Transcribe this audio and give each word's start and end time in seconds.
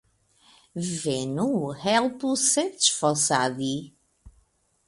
Venu, 0.85 1.45
helpu 1.83 2.33
serĉfosadi. 2.47 3.73